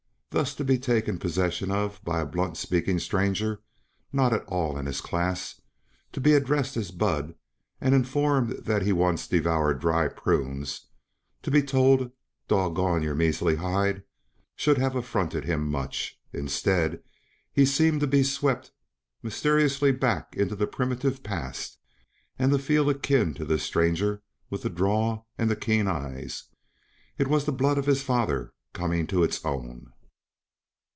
[0.55, 3.61] To be thus taken possession of by a blunt speaking stranger
[4.13, 5.59] not at all in his class;
[6.13, 7.35] to be addressed as "Bud,"
[7.81, 10.87] and informed that he once devoured dried prunes;
[11.43, 12.11] to be told
[12.47, 14.03] "Doggone your measly hide"
[14.55, 16.17] should have affronted him much.
[16.31, 17.03] Instead,
[17.51, 18.71] he seemed to be swept
[19.21, 21.77] mysteriously back into the primitive past,
[22.39, 26.45] and to feel akin to this stranger with the drawl and the keen eyes.
[27.17, 29.91] It was the blood of his father coming to its own.